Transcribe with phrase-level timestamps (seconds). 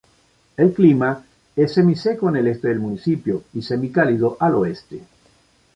[0.57, 1.23] El clima
[1.55, 5.03] es semiseco en el Este del municipio y semicálido al Oeste.